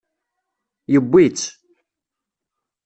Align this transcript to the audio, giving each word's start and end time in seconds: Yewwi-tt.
Yewwi-tt. 0.91 1.47